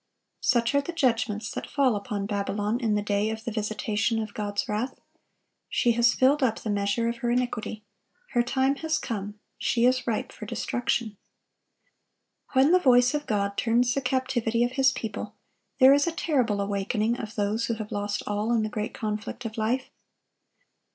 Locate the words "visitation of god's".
3.51-4.67